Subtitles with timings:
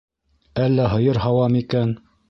[0.63, 1.99] Әллә һыйыр һауа микән.